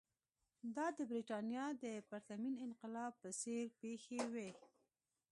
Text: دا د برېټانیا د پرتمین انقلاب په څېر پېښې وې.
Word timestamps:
دا 0.75 0.87
د 0.97 0.99
برېټانیا 1.09 1.65
د 1.83 1.85
پرتمین 2.09 2.55
انقلاب 2.67 3.11
په 3.21 3.29
څېر 3.41 3.65
پېښې 3.79 4.19
وې. 4.33 4.49